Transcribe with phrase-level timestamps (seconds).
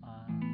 [0.00, 0.45] 啊安